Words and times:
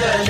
چلے۔ 0.00 0.29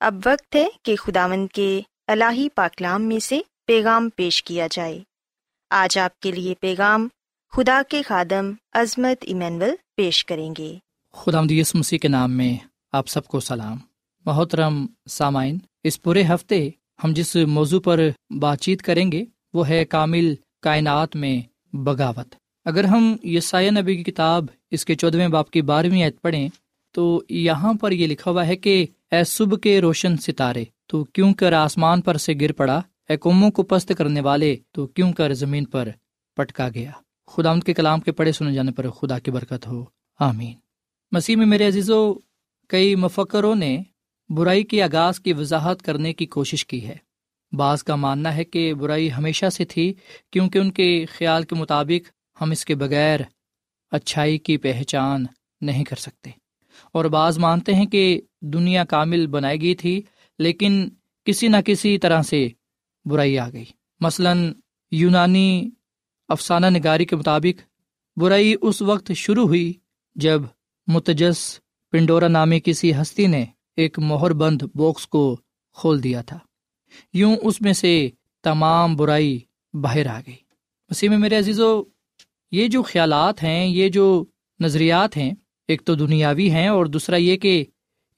اب 0.00 0.14
وقت 0.24 0.56
ہے 0.56 0.66
کہ 0.82 0.96
خداوند 0.96 1.46
کے 1.54 1.80
الہی 2.06 2.48
پاکلام 2.54 3.02
میں 3.02 3.18
سے 3.18 3.40
پیغام 3.66 4.08
پیش 4.16 4.42
کیا 4.42 4.66
جائے۔ 4.70 5.02
آج 5.70 5.98
آپ 5.98 6.20
کے 6.20 6.32
لیے 6.32 6.54
پیغام 6.60 7.08
خدا 7.52 7.82
کے 7.88 8.02
خادم 8.02 8.52
عظمت 8.72 9.16
ایمینول 9.20 9.70
پیش 9.96 10.24
کریں 10.24 10.54
گے۔ 10.58 10.74
خدا 11.12 11.40
یس 11.50 11.74
مسیح 11.74 11.98
کے 11.98 12.08
نام 12.08 12.32
میں 12.32 12.56
آپ 12.92 13.08
سب 13.08 13.26
کو 13.26 13.40
سلام۔ 13.40 13.76
محترم 14.26 14.86
سامعین، 15.10 15.58
اس 15.84 16.02
پورے 16.02 16.22
ہفتے 16.22 16.70
ہم 17.04 17.12
جس 17.12 17.36
موضوع 17.36 17.80
پر 17.80 18.00
بات 18.30 18.60
چیت 18.60 18.82
کریں 18.82 19.12
گے، 19.12 19.24
وہ 19.54 19.68
ہے 19.68 19.84
کامل 19.84 20.34
کائنات 20.62 21.16
میں 21.16 21.42
بغاوت۔ 21.76 22.34
اگر 22.64 22.84
ہم 22.84 23.16
یسایہ 23.22 23.70
نبی 23.70 23.96
کی 23.96 24.12
کتاب 24.12 24.44
اس 24.70 24.84
کے 24.84 24.94
چودھویں 24.94 25.28
باپ 25.28 25.50
کی 25.50 25.62
بارہویں 25.62 26.04
عید 26.04 26.14
پڑھیں، 26.22 26.48
تو 26.90 27.22
یہاں 27.28 27.74
پر 27.74 27.92
یہ 27.92 28.06
لکھا 28.06 28.30
ہوا 28.30 28.46
ہے 28.46 28.56
کہ 28.56 28.86
اے 29.14 29.24
صبح 29.24 29.56
کے 29.56 29.80
روشن 29.80 30.16
ستارے، 30.16 30.64
تو 30.86 31.04
کیوں 31.04 31.34
کر 31.34 31.52
آسمان 31.52 32.00
پر 32.00 32.16
سے 32.16 32.32
گر 32.40 32.52
پڑا؟ 32.52 32.80
اے 33.08 33.16
قوموں 33.16 33.50
کو 33.50 33.62
پست 33.62 33.92
کرنے 33.98 34.20
والے، 34.20 34.56
تو 34.72 34.86
کیوں 34.86 35.12
کر 35.12 35.34
زمین 35.34 35.64
پر 35.64 35.88
پٹکا 36.36 36.68
گیا؟ 36.74 36.90
خدا 37.26 37.50
ان 37.50 37.60
کے 37.60 37.74
کلام 37.74 38.00
کے 38.00 38.12
پڑھے 38.12 38.32
سنے 38.32 38.52
جانے 38.52 38.72
پر 38.72 38.90
خدا 38.90 39.18
کی 39.18 39.30
برکت 39.30 39.66
ہو۔ 39.66 39.84
آمین۔ 40.20 40.52
مسیح 41.12 41.36
میں 41.36 41.46
میرے 41.46 41.66
عزیزو، 41.66 42.14
کئی 42.68 42.94
مفکروں 42.94 43.54
نے 43.54 43.82
برائی 44.28 44.62
کی 44.62 44.82
آغاز 44.82 45.20
کی 45.20 45.32
وضاحت 45.32 45.82
کرنے 45.82 46.12
کی 46.12 46.26
کوشش 46.26 46.66
کی 46.66 46.88
ہے۔ 46.88 46.96
بعض 47.52 47.82
کا 47.82 47.96
ماننا 47.96 48.36
ہے 48.36 48.44
کہ 48.44 48.74
برائی 48.74 49.12
ہمیشہ 49.12 49.50
سے 49.50 49.64
تھی، 49.64 49.94
کیونکہ 50.30 50.58
ان 50.58 50.70
کے 50.70 51.04
خیال 51.18 51.42
کے 51.42 51.54
مطابق 51.54 52.10
ہم 52.42 52.50
اس 52.50 52.64
کے 52.64 52.74
بغیر 52.74 53.20
اچھائی 53.90 54.38
کی 54.38 54.56
پہچان 54.56 55.26
نہیں 55.60 55.84
کر 55.84 55.96
سکتے۔ 55.96 56.30
اور 56.92 57.04
بعض 57.04 57.38
مانتے 57.38 57.74
ہیں 57.74 57.86
کہ 57.86 58.20
دنیا 58.52 58.84
کامل 58.84 59.26
بنائی 59.26 59.62
گئی 59.62 59.74
تھی، 59.74 60.02
لیکن 60.38 60.88
کسی 61.24 61.48
نہ 61.48 61.56
کسی 61.64 61.98
طرح 61.98 62.22
سے 62.22 62.48
برائی 63.04 63.38
آ 63.38 63.48
گئی۔ 63.50 63.64
مثلاً 64.00 64.52
یونانی 64.90 65.70
افسانہ 66.28 66.66
نگاری 66.66 67.04
کے 67.04 67.16
مطابق، 67.16 67.62
برائی 68.16 68.54
اس 68.60 68.82
وقت 68.82 69.12
شروع 69.12 69.46
ہوئی 69.46 69.72
جب 70.14 70.42
متجس 70.86 71.60
پنڈورا 71.90 72.28
نامی 72.28 72.60
کسی 72.60 72.94
ہستی 72.94 73.26
نے 73.26 73.44
ایک 73.76 73.98
مہر 73.98 74.32
بند 74.32 74.62
باکس 74.74 75.06
کو 75.06 75.36
کھول 75.72 76.02
دیا 76.02 76.22
تھا۔ 76.22 76.38
یوں 77.12 77.36
اس 77.42 77.60
میں 77.60 77.72
سے 77.72 78.10
تمام 78.42 78.96
برائی 78.96 79.40
باہر 79.74 80.06
آ 80.06 80.20
گئی۔ 80.26 80.36
اسی 80.90 81.08
میں 81.08 81.18
میرے 81.18 81.38
عزیزو، 81.38 81.82
یہ 82.52 82.68
جو 82.68 82.82
خیالات 82.82 83.42
ہیں، 83.42 83.66
یہ 83.66 83.88
جو 83.88 84.24
نظریات 84.60 85.16
ہیں، 85.16 85.32
ایک 85.68 85.82
تو 85.84 85.94
دنیاوی 85.94 86.50
ہیں 86.50 86.68
اور 86.68 86.86
دوسرا 86.86 87.16
یہ 87.16 87.36
کہ 87.36 87.64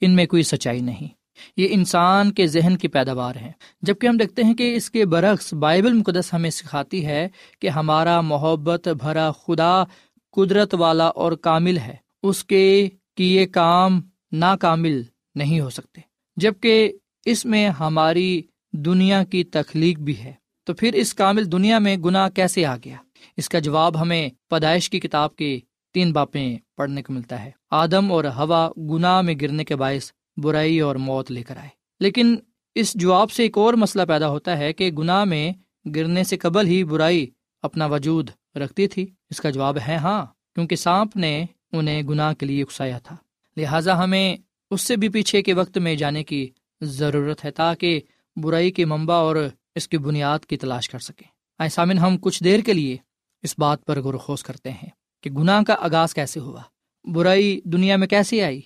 ان 0.01 0.17
میں 0.17 0.27
کوئی 0.27 0.43
سچائی 0.43 0.81
نہیں۔ 0.81 1.09
یہ 1.57 1.69
انسان 1.71 2.33
کے 2.33 2.47
ذہن 2.47 2.77
کی 2.77 2.89
پیداوار 2.89 3.37
ہے۔ 3.37 3.53
جبکہ 3.83 4.07
ہم 4.07 4.17
دیکھتے 4.17 4.43
ہیں 4.43 4.55
کہ 4.55 4.77
اس 4.77 4.91
کے 4.91 5.05
برعکس 5.05 5.53
بائبل 5.55 5.93
مقدس 5.93 6.35
ہمیں 6.35 6.51
سکھاتی 6.51 7.07
ہے 7.07 7.29
کہ 7.61 7.69
ہمارا 7.69 8.21
محبت 8.21 8.89
بھرا 8.89 9.33
خدا 9.33 9.85
قدرت 10.33 10.75
والا 10.75 11.07
اور 11.07 11.33
کامل 11.33 11.79
ہے۔ 11.79 11.97
اس 12.23 12.45
کے 12.45 12.89
کیے 13.17 13.47
کام 13.47 14.01
ناکامل 14.33 15.03
نہیں 15.35 15.61
ہو 15.61 15.71
سکتے۔ 15.71 16.01
جبکہ 16.37 16.93
اس 17.25 17.45
میں 17.45 17.69
ہماری 17.69 18.43
دنیا 18.73 19.25
کی 19.25 19.45
تخلیق 19.45 19.99
بھی 19.99 20.19
ہے۔ 20.19 20.33
تو 20.65 20.75
پھر 20.75 20.93
اس 20.93 21.15
کامل 21.15 21.53
دنیا 21.53 21.79
میں 21.79 21.97
گناہ 21.97 22.29
کیسے 22.29 22.65
آ 22.65 22.77
گیا؟ 22.77 22.97
اس 23.37 23.49
کا 23.49 23.59
جواب 23.59 24.01
ہمیں 24.01 24.29
پیدائش 24.51 24.91
کی 24.91 25.01
کتاب 25.01 25.37
کے 25.37 25.61
تین 25.95 26.13
باپیں 26.13 26.59
پڑھنے 26.77 27.03
کو 27.03 27.13
ملتا 27.13 27.45
ہے۔ 27.45 27.51
آدم 27.71 28.13
اور 28.13 28.25
ہوا 28.25 28.71
گناہ 28.79 29.23
میں 29.23 29.35
گرنے 29.41 29.65
کے 29.65 29.77
باعث 29.77 30.13
برائی 30.37 30.81
اور 30.81 30.97
موت 30.97 31.31
لے 31.31 31.43
کر 31.43 31.57
آئے۔ 31.57 31.69
لیکن 32.01 32.37
اس 32.75 32.95
جواب 32.95 33.31
سے 33.31 33.43
ایک 33.43 33.59
اور 33.59 33.75
مسئلہ 33.75 34.03
پیدا 34.09 34.29
ہوتا 34.29 34.59
ہے 34.59 34.73
کہ 34.73 34.91
گناہ 34.91 35.25
میں 35.25 35.53
گرنے 35.89 36.25
سے 36.25 36.37
قبل 36.37 36.67
ہی 36.67 36.85
برائی 36.85 37.31
اپنا 37.63 37.87
وجود 37.87 38.31
رکھتی 38.55 38.89
تھی۔ 38.89 39.07
اس 39.31 39.41
کا 39.41 39.51
جواب 39.51 39.79
ہے 39.89 39.97
ہاں 39.97 40.27
کیونکہ 40.55 40.77
سانپ 40.77 41.17
نے 41.17 41.45
انہیں 41.73 42.03
گناہ 42.03 42.33
کے 42.35 42.47
لیے 42.47 42.63
اکسایا 42.63 42.99
تھا۔ 42.99 43.17
لہٰذا 43.57 44.05
ہمیں 44.05 44.37
اس 44.71 44.81
سے 44.81 44.97
بھی 44.97 45.09
پیچھے 45.09 45.43
کے 45.43 45.53
وقت 45.53 45.79
میں 45.79 45.95
جانے 45.95 46.25
کی 46.25 46.49
ضرورت 46.81 47.45
ہے 47.45 47.51
تاکہ 47.51 48.01
برائی 48.37 48.71
کے 48.71 48.85
منبع 48.85 49.15
اور 49.15 49.37
اس 49.75 49.89
کی 49.89 49.99
بنیاد 49.99 50.39
کی 50.39 50.57
تلاش 50.57 50.89
کر 50.89 50.99
سکیں۔ 50.99 51.29
آئے 51.59 51.69
سامن 51.69 51.99
ہم 51.99 52.19
کچھ 52.21 52.45
دیر 52.45 52.61
کے 52.61 52.73
لیے 52.73 52.97
اس 53.43 53.55
بات 53.59 53.85
پر 53.85 54.01
غور 54.01 54.15
خوش 54.15 54.43
کرتے 54.43 54.71
ہیں 54.71 54.89
کہ 55.21 55.31
گناہ 55.31 55.63
کا 55.63 55.75
آغاز 55.79 56.15
کیسے 56.15 56.41
ہوا۔ 56.41 56.61
برائی 57.07 57.61
دنیا 57.65 57.97
میں 57.97 58.07
کیسے 58.07 58.45
آئی؟ 58.45 58.61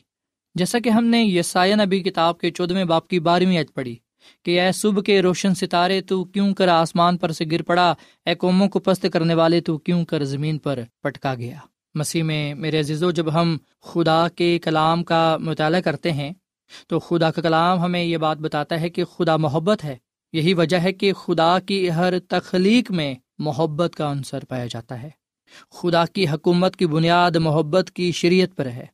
جیسا 0.55 0.79
کہ 0.79 0.89
ہم 0.89 1.05
نے 1.05 1.25
یہ 1.25 1.43
سائن 1.43 1.79
نبی 1.79 2.01
کتاب 2.01 2.39
کے 2.39 2.51
چودھویں 2.51 2.85
باپ 2.85 3.09
کی 3.09 3.21
بارہویں 3.21 3.59
عید 3.59 3.67
پڑھی 3.75 3.97
کہ 4.45 4.61
اے 4.61 4.73
صبح 4.73 5.03
کے 5.03 5.23
روشن 5.23 5.55
ستارے 5.55 6.01
تو 6.01 6.25
کیوں 6.25 6.55
کر 6.55 6.69
آسمان 6.69 7.17
پر 7.17 7.33
سے 7.33 7.45
گر 7.53 7.63
پڑا، 7.63 7.95
اے 8.27 8.35
قوموں 8.35 8.69
کو 8.69 8.79
پست 8.79 9.07
کرنے 9.13 9.35
والے 9.35 9.61
تو 9.61 9.79
کیوں 9.79 10.05
کر 10.05 10.25
زمین 10.25 10.59
پر 10.59 10.79
پٹکا 11.03 11.35
گیا؟ 11.35 11.57
مسیح 11.95 12.23
میں 12.23 12.55
میرے 12.55 12.81
عزیزو، 12.81 13.11
جب 13.11 13.35
ہم 13.35 13.57
خدا 13.83 14.29
کے 14.29 14.59
کلام 14.59 15.05
کا 15.05 15.37
مطالعہ 15.41 15.81
کرتے 15.81 16.13
ہیں، 16.13 16.33
تو 16.87 16.99
خدا 16.99 17.31
کا 17.31 17.43
کلام 17.43 17.81
ہمیں 17.81 18.05
یہ 18.05 18.17
بات 18.17 18.39
بتاتا 18.39 18.81
ہے 18.81 18.89
کہ 18.89 19.05
خدا 19.05 19.37
محبت 19.37 19.85
ہے۔ 19.85 19.97
یہی 20.33 20.55
وجہ 20.55 20.77
ہے 20.77 20.93
کہ 20.93 21.13
خدا 21.13 21.59
کی 21.59 21.91
ہر 21.91 22.19
تخلیق 22.19 22.91
میں 22.91 23.15
محبت 23.39 23.97
کا 23.97 24.13
عنصر 24.13 24.45
پایا 24.45 24.67
جاتا 24.67 25.03
ہے۔ 25.03 25.20
خدا 25.71 26.05
کی 26.05 26.29
حکومت 26.29 26.77
کی 26.77 26.87
بنیاد 26.87 27.31
محبت 27.31 27.91
کی 27.91 28.13
شریعت 28.13 28.57
پر 28.57 28.67
ہے۔ 28.67 28.87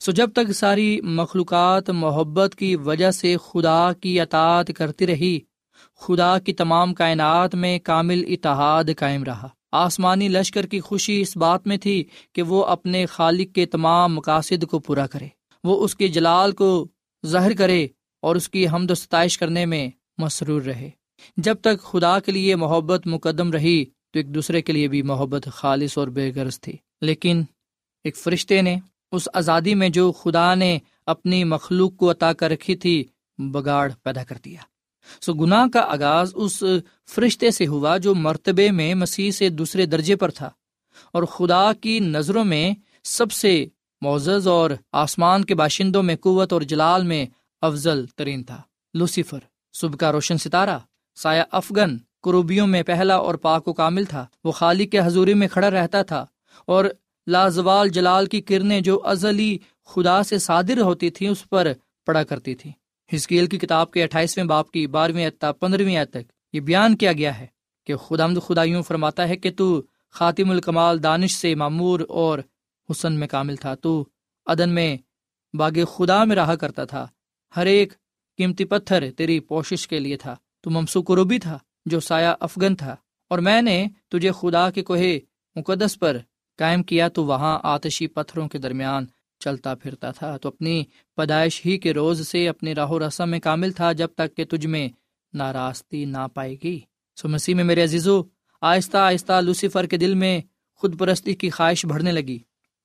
سو 0.00 0.12
جب 0.12 0.30
تک 0.32 0.52
ساری 0.52 1.00
مخلوقات 1.00 1.90
محبت 1.90 2.54
کی 2.54 2.76
وجہ 2.76 3.10
سے 3.10 3.36
خدا 3.36 3.92
کی 3.92 4.20
اطاعت 4.20 4.70
کرتی 4.76 5.06
رہی، 5.06 5.38
خدا 5.96 6.38
کی 6.38 6.52
تمام 6.52 6.94
کائنات 6.94 7.54
میں 7.54 7.78
کامل 7.78 8.24
اتحاد 8.28 8.84
قائم 8.98 9.24
رہا۔ 9.24 9.48
آسمانی 9.72 10.28
لشکر 10.28 10.66
کی 10.66 10.80
خوشی 10.80 11.20
اس 11.20 11.36
بات 11.36 11.66
میں 11.66 11.76
تھی 11.76 12.04
کہ 12.32 12.42
وہ 12.42 12.64
اپنے 12.64 13.06
خالق 13.06 13.54
کے 13.54 13.66
تمام 13.66 14.14
مقاصد 14.14 14.64
کو 14.64 14.78
پورا 14.78 15.06
کرے۔ 15.06 15.26
وہ 15.64 15.84
اس 15.84 15.96
کے 15.96 16.08
جلال 16.08 16.52
کو 16.52 16.88
ظاہر 17.26 17.52
کرے 17.52 17.86
اور 18.22 18.36
اس 18.36 18.48
کی 18.48 18.68
حمد 18.68 18.90
و 18.90 18.94
ستائش 18.94 19.38
کرنے 19.38 19.66
میں 19.66 19.88
مسرور 20.18 20.62
رہے۔ 20.62 20.90
جب 21.36 21.54
تک 21.60 21.82
خدا 21.82 22.20
کے 22.20 22.32
لیے 22.32 22.56
محبت 22.56 23.06
مقدم 23.06 23.52
رہی 23.52 23.84
تو 24.10 24.18
ایک 24.18 24.34
دوسرے 24.34 24.62
کے 24.62 24.72
لیے 24.72 24.88
بھی 24.88 25.02
محبت 25.02 25.48
خالص 25.52 25.98
اور 25.98 26.08
بے 26.08 26.32
غرض 26.34 26.60
تھی۔ 26.60 26.72
لیکن 27.00 27.42
ایک 28.04 28.16
فرشتے 28.16 28.62
نے 28.62 28.76
اس 29.12 29.28
آزادی 29.34 29.74
میں 29.74 29.88
جو 29.88 30.12
خدا 30.12 30.54
نے 30.54 30.78
اپنی 31.06 31.44
مخلوق 31.44 31.96
کو 31.96 32.10
عطا 32.10 32.32
کر 32.32 32.50
رکھی 32.50 32.76
تھی، 32.76 33.04
بگاڑ 33.38 33.92
پیدا 34.02 34.24
کر 34.24 34.38
دیا۔ 34.44 34.60
سو 35.20 35.32
گناہ 35.32 35.66
کا 35.72 35.80
آغاز 35.80 36.32
اس 36.34 36.64
فرشتے 37.10 37.50
سے 37.50 37.66
ہوا 37.66 37.96
جو 37.96 38.14
مرتبے 38.14 38.70
میں 38.70 38.94
مسیح 38.94 39.30
سے 39.30 39.48
دوسرے 39.48 39.86
درجے 39.86 40.16
پر 40.16 40.30
تھا۔ 40.30 40.50
اور 41.12 41.22
خدا 41.22 41.72
کی 41.72 42.00
نظروں 42.00 42.44
میں 42.44 42.74
سب 43.04 43.32
سے 43.32 43.66
معزز 44.00 44.48
اور 44.48 44.70
آسمان 44.92 45.44
کے 45.44 45.54
باشندوں 45.54 46.02
میں 46.02 46.16
قوت 46.16 46.52
اور 46.52 46.62
جلال 46.62 47.02
میں 47.02 47.26
افضل 47.60 48.06
ترین 48.16 48.44
تھا۔ 48.44 48.62
لوسیفر، 48.94 49.38
صبح 49.72 49.96
کا 49.96 50.12
روشن 50.12 50.38
ستارہ، 50.38 50.78
سایہ 51.16 51.42
افغن 51.52 51.96
قروبیوں 52.28 52.66
میں 52.66 52.82
پہلا 52.82 53.14
اور 53.14 53.34
پاک 53.34 53.68
و 53.68 53.72
کامل 53.72 54.04
تھا۔ 54.04 54.26
وہ 54.44 54.52
خالق 54.52 54.92
کے 54.92 54.98
حضوری 54.98 55.34
میں 55.34 55.48
کھڑا 55.48 55.70
رہتا 55.70 56.02
تھا 56.02 56.26
اور 56.66 56.84
لازوال 57.26 57.88
جلال 57.88 58.26
کی 58.26 58.40
کرنیں 58.40 58.80
جو 58.80 59.00
ازلی 59.04 59.58
خدا 59.84 60.22
سے 60.22 60.38
صادر 60.38 60.80
ہوتی 60.80 61.10
تھیں، 61.10 61.28
اس 61.28 61.48
پر 61.48 61.72
پڑا 62.06 62.22
کرتی 62.22 62.54
تھی 62.54 62.72
ہسکیل 63.14 63.46
کی 63.46 63.58
کتاب 63.58 63.90
کے 63.90 64.02
اٹھائیسویں 64.02 64.44
باپ 64.44 64.70
کی 64.70 64.86
بارہویں 64.86 65.26
اعتہ 65.26 65.52
پندرہویں 65.60 66.04
تک 66.04 66.32
یہ 66.52 66.60
بیان 66.60 66.96
کیا 66.96 67.12
گیا 67.12 67.38
ہے 67.38 67.46
کہ 67.86 67.96
خدا 67.96 68.26
خدا 68.46 68.62
یوں 68.62 68.82
فرماتا 68.82 69.28
ہے 69.28 69.36
کہ 69.36 69.50
تو 69.56 69.82
خاتم 70.10 70.50
الکمال 70.50 71.02
دانش 71.02 71.34
سے 71.36 71.54
معمور 71.54 72.00
اور 72.08 72.38
حسن 72.90 73.12
میں 73.12 73.28
کامل 73.28 73.56
تھا۔ 73.56 73.74
تو 73.74 74.04
عدن 74.46 74.70
میں 74.70 74.96
باغ 75.54 75.84
خدا 75.96 76.24
میں 76.24 76.36
رہا 76.36 76.54
کرتا 76.54 76.84
تھا۔ 76.84 77.06
ہر 77.56 77.66
ایک 77.66 77.92
قیمتی 78.36 78.64
پتھر 78.64 79.10
تیری 79.16 79.40
پوشش 79.40 79.88
کے 79.88 79.98
لیے 79.98 80.16
تھا۔ 80.16 80.36
تو 80.60 80.70
ممسو 80.70 81.02
قروبی 81.02 81.38
تھا۔ 81.38 81.58
جو 81.88 82.00
سایہ 82.00 82.34
افغن 82.40 82.76
تھا۔ 82.76 82.96
اور 83.30 83.38
میں 83.38 83.62
نے 83.62 83.86
تجھے 84.08 84.30
خدا 84.30 84.70
کے 84.70 84.82
کوہ 84.82 84.98
مقدس 85.56 85.98
پر 85.98 86.16
قائم 86.58 86.82
کیا 86.82 87.08
تو 87.08 87.24
وہاں 87.24 87.58
آتشی 87.62 88.06
پتھروں 88.06 88.48
کے 88.48 88.58
درمیان 88.58 89.06
چلتا 89.38 89.74
پھرتا 89.74 90.10
تھا۔ 90.10 90.36
تو 90.36 90.48
اپنی 90.48 90.84
پیدائش 91.16 91.66
ہی 91.66 91.78
کے 91.78 91.92
روز 91.92 92.28
سے 92.28 92.48
اپنی 92.48 92.74
راہ 92.74 92.90
و 92.90 92.98
رسم 93.08 93.30
میں 93.30 93.40
کامل 93.40 93.72
تھا 93.72 93.92
جب 93.92 94.08
تک 94.16 94.36
کہ 94.36 94.44
تجھ 94.44 94.66
میں 94.66 94.88
ناراستی 95.32 96.04
نہ 96.04 96.26
پائے 96.34 96.56
گی 96.64 96.80
سو 97.16 97.28
مسیح 97.28 97.54
میں 97.54 97.64
میرے 97.64 97.82
عزیزو، 97.82 98.22
آہستہ 98.60 98.96
آہستہ 98.96 99.40
لوسیفر 99.40 99.86
کے 99.86 99.96
دل 99.96 100.14
میں 100.14 100.40
خود 100.76 100.98
پرستی 100.98 101.34
کی 101.34 101.50
خواہش 101.50 101.86
بڑھنے 101.86 102.12
لگی۔ 102.12 102.38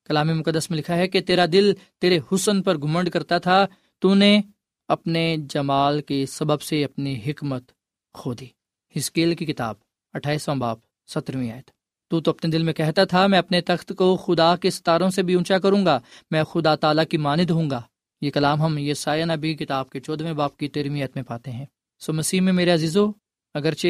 کلام 0.05 0.27
مقدس 0.27 0.69
میں 0.69 0.79
لکھا 0.79 0.95
ہے 0.95 1.07
کہ 1.07 1.21
تیرا 1.21 1.45
دل 1.53 1.73
تیرے 2.01 2.19
حسن 2.31 2.61
پر 2.61 2.77
گمنڈ 2.77 3.09
کرتا 3.09 3.37
تھا، 3.37 3.65
تو 3.99 4.13
نے 4.13 4.41
اپنے 4.87 5.37
جمال 5.49 6.01
کے 6.01 6.25
سبب 6.25 6.61
سے 6.61 6.83
اپنی 6.83 7.19
حکمت 7.27 7.71
کھو 8.13 8.33
دی۔ 8.33 8.62
ہسکیل 8.97 9.35
کی 9.35 9.45
کتاب، 9.45 9.75
اٹھائیسواں 10.13 10.55
باپ، 10.55 10.77
سترویں 11.07 11.51
آیت۔ 11.51 11.71
تو 12.09 12.21
تو 12.21 12.31
اپنے 12.31 12.51
دل 12.51 12.63
میں 12.63 12.73
کہتا 12.73 13.03
تھا، 13.03 13.27
میں 13.27 13.39
اپنے 13.39 13.61
تخت 13.61 13.93
کو 13.97 14.17
خدا 14.17 14.55
کے 14.55 14.71
ستاروں 14.71 15.09
سے 15.09 15.23
بھی 15.23 15.33
اونچا 15.33 15.59
کروں 15.59 15.85
گا، 15.85 15.99
میں 16.31 16.43
خدا 16.43 16.75
تعالیٰ 16.75 17.03
کی 17.09 17.17
ماند 17.17 17.49
ہوں 17.49 17.69
گا۔ 17.69 17.81
یہ 18.21 18.31
کلام 18.31 18.61
ہم 18.61 18.77
یہ 18.77 18.93
سایہ 18.93 19.25
نبی 19.25 19.53
کتاب 19.53 19.89
کے 19.89 19.99
چودھویں 19.99 20.33
باپ 20.33 20.57
کی 20.57 20.67
تیرہویں 20.67 21.07
میں 21.15 21.23
پاتے 21.23 21.51
ہیں۔ 21.51 21.65
سو 21.99 22.13
مسیح 22.13 22.41
میں 22.41 22.53
میرے 22.53 22.71
عزیزو، 22.71 23.11
اگرچہ 23.53 23.87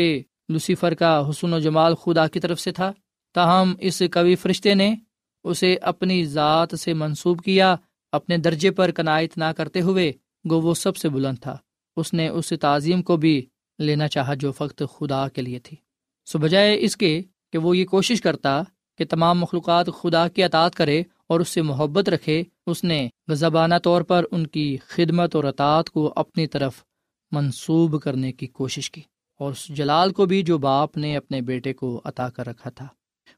لوسیفر 0.50 0.94
کا 0.94 1.30
حسن 1.30 1.54
و 1.54 1.60
جمال 1.60 1.96
خدا 1.96 2.28
کی 2.28 2.39
طرف 2.39 2.60
سے 2.60 2.72
تھا، 2.72 2.92
تاہم 3.34 3.74
اس 3.80 4.02
کبھی 4.12 4.36
فرشتے 4.36 4.74
نے 4.74 4.96
اسے 5.44 5.76
اپنی 5.82 6.26
ذات 6.26 6.80
سے 6.80 6.94
منسوب 6.94 7.44
کیا، 7.44 7.76
اپنے 8.12 8.38
درجے 8.38 8.72
پر 8.72 8.92
کنائت 8.92 9.38
نہ 9.38 9.52
کرتے 9.58 9.82
ہوئے، 9.82 10.13
گو 10.50 10.62
وہ 10.62 10.74
سب 10.74 10.98
سے 10.98 11.10
بلند 11.10 11.38
تھا۔ 11.42 11.58
اس 11.98 12.13
نے 12.13 12.28
اس 12.28 12.54
تعظیم 12.62 13.02
کو 13.02 13.18
بھی 13.18 13.46
لینا 13.79 14.07
چاہا 14.07 14.33
جو 14.33 14.51
فقط 14.51 14.83
خدا 14.99 15.27
کے 15.27 15.41
لیے 15.41 15.59
تھی۔ 15.59 15.77
سو 16.25 16.39
بجائے 16.39 16.77
اس 16.79 16.97
کے 16.97 17.21
کہ 17.51 17.57
وہ 17.57 17.77
یہ 17.77 17.86
کوشش 17.86 18.21
کرتا 18.21 18.63
کہ 18.97 19.05
تمام 19.05 19.39
مخلوقات 19.39 19.86
خدا 20.01 20.27
کی 20.27 20.43
اطاعت 20.43 20.75
کرے 20.75 21.03
اور 21.27 21.39
اس 21.39 21.49
سے 21.49 21.62
محبت 21.62 22.09
رکھے، 22.09 22.43
اس 22.67 22.83
نے 22.83 23.09
غزبانہ 23.27 23.75
طور 23.83 24.01
پر 24.01 24.25
ان 24.31 24.47
کی 24.47 24.77
خدمت 24.88 25.36
اور 25.36 25.43
اطاعت 25.43 25.89
کو 25.89 26.13
اپنی 26.15 26.47
طرف 26.47 26.83
منسوب 27.31 28.01
کرنے 28.01 28.31
کی 28.31 28.47
کوشش 28.47 28.91
کی۔ 28.91 29.01
اور 29.39 29.51
اس 29.51 29.67
جلال 29.67 30.13
کو 30.13 30.25
بھی 30.25 30.41
جو 30.41 30.57
باپ 30.57 30.97
نے 30.97 31.17
اپنے 31.17 31.41
بیٹے 31.41 31.73
کو 31.73 32.01
عطا 32.05 32.29
کر 32.29 32.47
رکھا 32.47 32.69
تھا۔ 32.69 32.88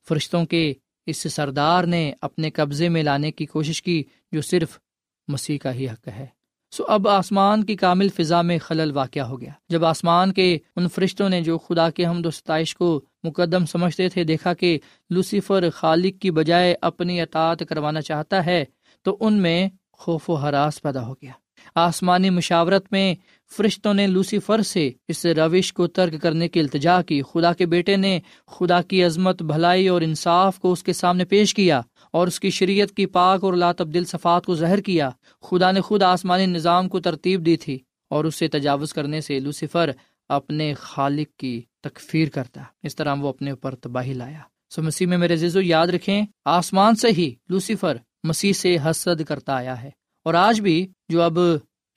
فرشتوں 0.08 0.46
کے 0.46 0.74
اس 1.06 1.18
سردار 1.18 1.84
نے 1.84 2.14
اپنے 2.22 2.50
قبضے 2.50 2.90
میں 2.90 3.04
لانے 3.04 3.32
کی 3.32 3.46
کوشش 3.46 3.82
کی، 3.82 4.04
جو 4.32 4.42
صرف 4.42 4.80
مسیح 5.28 5.58
کا 5.58 5.74
ہی 5.74 5.88
حق 5.90 6.08
ہے۔ 6.08 6.26
سو 6.72 6.84
اب 6.88 7.08
آسمان 7.08 7.64
کی 7.64 7.76
کامل 7.76 8.08
فضا 8.10 8.42
میں 8.42 8.58
خلل 8.58 8.92
واقع 8.92 9.20
ہو 9.20 9.42
گیا۔ 9.42 9.52
جب 9.70 9.86
آسمان 9.86 10.34
کے 10.34 10.58
ان 10.76 10.88
فرشتوں 10.88 11.30
نے 11.30 11.42
جو 11.42 11.58
خدا 11.58 11.90
کے 11.90 12.06
ہم 12.06 12.30
ستائش 12.34 12.76
کو 12.76 13.02
مقدم 13.24 13.66
سمجھتے 13.66 14.10
تھے 14.10 14.24
دیکھا 14.24 14.54
کہ 14.54 14.80
لوسیفر 15.10 15.70
خالق 15.70 16.22
کی 16.22 16.32
بجائے 16.32 16.76
اپنی 16.82 17.22
اطاعت 17.22 17.64
کروانا 17.70 18.02
چاہتا 18.02 18.46
ہے، 18.46 18.66
تو 19.04 19.18
ان 19.20 19.34
میں 19.34 19.70
خوف 19.94 20.30
و 20.30 20.34
حراس 20.34 20.82
پیدا 20.82 21.08
ہو 21.08 21.14
گیا۔ 21.14 21.32
آسمانی 21.76 22.30
مشاورت 22.30 22.86
میں 22.92 23.16
فرشتوں 23.58 23.94
نے 23.94 24.08
لوسیفر 24.08 24.62
سے 24.62 24.92
اس 25.08 25.26
روش 25.26 25.74
کو 25.74 25.88
ترک 25.88 26.22
کرنے 26.22 26.48
کی 26.48 26.60
التجا 26.60 27.02
کی۔ 27.02 27.22
خدا 27.22 27.54
کے 27.54 27.66
بیٹے 27.66 27.96
نے 27.96 28.20
خدا 28.48 28.82
کی 28.82 29.04
عظمت، 29.04 29.44
بھلائی 29.44 29.88
اور 29.88 30.02
انصاف 30.02 30.60
کو 30.60 30.72
اس 30.72 30.84
کے 30.84 30.94
سامنے 30.94 31.26
پیش 31.26 31.54
کیا۔ 31.54 31.82
اور 32.16 32.28
اس 32.28 32.40
کی 32.40 32.50
شریعت 32.50 32.92
کی 32.92 33.06
پاک 33.06 33.44
اور 33.44 33.54
لا 33.54 33.72
تبدیل 33.72 34.06
صفات 34.06 34.46
کو 34.46 34.56
ظاہر 34.56 34.80
کیا۔ 34.80 35.10
خدا 35.42 35.72
نے 35.72 35.82
خود 35.82 36.04
آسمانی 36.04 36.46
نظام 36.46 36.90
کو 36.90 37.00
ترتیب 37.00 37.46
دی 37.46 37.58
تھی 37.58 37.80
اور 38.10 38.26
اسے 38.26 38.48
تجاوز 38.48 38.94
کرنے 38.94 39.22
سے 39.22 39.40
لوسیفر 39.40 39.90
اپنے 40.30 40.74
خالق 40.74 41.40
کی 41.40 41.62
تکفیر 41.84 42.30
کرتا۔ 42.30 42.64
اس 42.84 42.96
طرح 42.96 43.16
وہ 43.20 43.30
اپنے 43.30 43.52
اوپر 43.52 43.76
تباہی 43.76 44.14
لایا۔ 44.14 44.40
سو 44.70 44.82
مسیح 44.82 45.08
میں 45.08 45.18
میرے 45.18 45.36
زیزو 45.36 45.62
یاد 45.62 45.88
رکھیں، 45.88 46.26
آسمان 46.46 46.96
سے 46.96 47.08
ہی 47.08 47.36
لوسیفر 47.50 47.98
مسیح 48.24 48.54
سے 48.54 48.78
حسد 48.86 49.22
کرتا 49.24 49.54
آیا 49.54 49.84
ہے۔ 49.84 49.90
اور 50.26 50.34
آج 50.34 50.62
بھی 50.62 50.88
جو 51.10 51.22
اب 51.22 51.40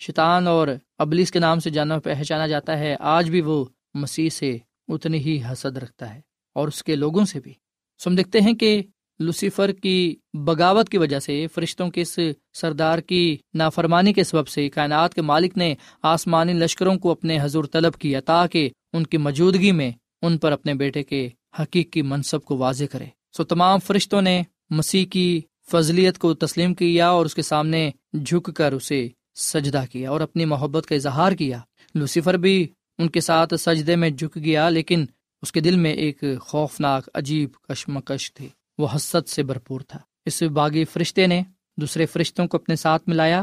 شیطان 0.00 0.46
اور 0.46 0.68
ابلیس 0.98 1.30
کے 1.30 1.38
نام 1.38 1.60
سے 1.60 1.70
جانا 1.70 1.98
پہچانا 1.98 2.46
جاتا 2.46 2.78
ہے، 2.78 2.96
آج 3.00 3.30
بھی 3.30 3.40
وہ 3.40 3.64
مسیح 3.94 4.28
سے 4.28 4.58
اتنی 4.88 5.18
ہی 5.18 5.42
حسد 5.52 5.76
رکھتا 5.76 6.14
ہے 6.14 6.20
اور 6.54 6.68
اس 6.68 6.84
کے 6.84 6.96
لوگوں 6.96 7.24
سے 7.24 7.40
بھی۔ 7.40 7.52
سو 7.98 8.10
ہم 8.10 8.16
دیکھتے 8.16 8.40
ہیں 8.40 8.52
کہ 8.52 8.82
لوسیفر 9.18 9.72
کی 9.72 10.16
بغاوت 10.34 10.88
کی 10.88 10.98
وجہ 10.98 11.18
سے 11.18 11.46
فرشتوں 11.54 11.90
کے 11.90 12.00
اس 12.00 12.18
سردار 12.52 12.98
کی 12.98 13.36
نافرمانی 13.54 14.12
کے 14.12 14.24
سبب 14.24 14.48
سے 14.48 14.68
کائنات 14.68 15.14
کے 15.14 15.22
مالک 15.22 15.56
نے 15.56 15.74
آسمانی 16.02 16.52
لشکروں 16.52 16.96
کو 16.96 17.10
اپنے 17.10 17.38
حضور 17.42 17.64
طلب 17.64 17.94
کیا 17.94 18.20
تاکہ 18.20 18.70
ان 18.92 19.06
کی 19.06 19.16
موجودگی 19.16 19.72
میں 19.72 19.90
ان 20.22 20.38
پر 20.38 20.52
اپنے 20.52 20.74
بیٹے 20.74 21.02
کے 21.02 21.28
حقیقی 21.58 22.02
منصب 22.02 22.42
کو 22.44 22.56
واضح 22.56 22.84
کرے۔ 22.92 23.04
سو 23.36 23.44
تمام 23.44 23.78
فرشتوں 23.78 24.22
نے 24.22 24.42
مسیح 24.70 25.06
کی 25.06 25.40
فضلیت 25.72 26.18
کو 26.18 26.34
تسلیم 26.34 26.74
کیا 26.74 27.08
اور 27.08 27.26
اس 27.26 27.34
کے 27.34 27.42
سامنے 27.42 27.90
جھک 28.24 28.50
کر 28.54 28.72
اسے 28.72 29.08
سجدہ 29.36 29.84
کیا 29.92 30.10
اور 30.10 30.20
اپنی 30.20 30.44
محبت 30.44 30.86
کا 30.86 30.94
اظہار 30.94 31.32
کیا۔ 31.32 31.60
لوسیفر 31.94 32.34
بھی 32.34 32.68
ان 32.98 33.08
کے 33.08 33.20
ساتھ 33.20 33.54
سجدے 33.54 33.96
میں 33.96 34.10
جھک 34.10 34.36
گیا، 34.36 34.68
لیکن 34.68 35.04
اس 35.42 35.52
کے 35.52 35.60
دل 35.60 35.76
میں 35.76 35.92
ایک 35.92 36.24
خوفناک، 36.40 37.08
عجیب 37.14 37.48
کشمکش 37.68 38.32
تھی۔ 38.32 38.48
وہ 38.78 38.88
حسد 38.94 39.28
سے 39.28 39.42
بھرپور 39.42 39.80
تھا۔ 39.80 39.98
اس 40.26 40.42
باغی 40.42 40.84
فرشتے 40.84 41.26
نے 41.26 41.42
دوسرے 41.76 42.06
فرشتوں 42.06 42.46
کو 42.46 42.56
اپنے 42.56 42.76
ساتھ 42.76 43.02
ملایا 43.06 43.42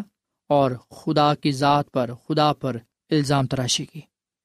اور 0.49 0.71
خدا 0.71 1.35
کی 1.35 1.51
ذات 1.51 1.91
پر، 1.91 2.13
خدا 2.13 2.53
پر 2.53 2.77
الزام 3.09 3.47
تراشی 3.47 3.85
کی۔ 3.85 4.01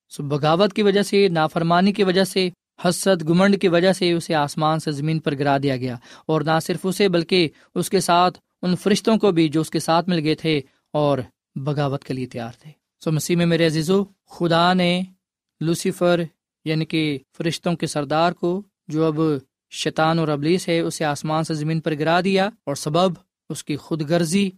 سو 0.08 0.22
بغاوت 0.22 0.72
کی 0.72 0.82
وجہ 0.82 1.02
سے، 1.02 1.28
نافرمانی 1.28 1.92
کی 1.92 2.04
وجہ 2.04 2.24
سے، 2.24 2.50
حسد 2.84 3.28
گمنڈ 3.28 3.60
کی 3.60 3.68
وجہ 3.68 3.92
سے 3.92 4.12
اسے 4.12 4.34
آسمان 4.34 4.78
سے 4.78 4.90
زمین 4.90 5.18
پر 5.18 5.34
گرا 5.34 5.58
دیا 5.58 5.76
گیا۔ 5.76 5.96
اور 6.26 6.40
نہ 6.40 6.60
صرف 6.62 6.80
اسے، 6.84 7.08
بلکہ 7.08 7.48
اس 7.74 7.90
کے 7.90 8.00
ساتھ 8.00 8.38
ان 8.62 8.76
فرشتوں 8.76 9.16
کو 9.16 9.32
بھی 9.32 9.48
جو 9.48 9.60
اس 9.60 9.70
کے 9.70 9.78
ساتھ 9.78 10.08
مل 10.08 10.24
گئے 10.24 10.34
تھے 10.34 10.60
اور 10.92 11.18
بغاوت 11.54 12.04
کے 12.04 12.14
لیے 12.14 12.26
تیار 12.26 12.52
تھے۔ 12.58 12.70
سو 13.04 13.12
مسیح 13.12 13.36
میں 13.36 13.46
میرے 13.46 13.66
عزیزو، 13.66 14.04
خدا 14.26 14.72
نے 14.72 15.02
لوسیفر 15.60 16.20
یعنی 16.64 16.84
کہ 16.84 17.18
فرشتوں 17.36 17.76
کے 17.76 17.86
سردار 17.86 18.32
کو 18.32 18.62
جو 18.88 19.04
اب 19.04 19.20
شیطان 19.70 20.18
اور 20.18 20.28
ابلیس 20.28 20.68
ہے 20.68 20.80
اسے 20.80 21.04
آسمان 21.04 21.44
سے 21.44 21.54
زمین 21.54 21.80
پر 21.80 21.94
گرا 21.94 22.20
دیا 22.20 22.48
اور 22.66 22.74
سبب 22.74 23.12
اس 23.48 23.64
کی 23.64 23.76
خود 23.76 24.10
غرضی 24.10 24.50